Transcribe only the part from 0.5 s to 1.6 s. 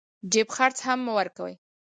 خرڅ هم ورکوي.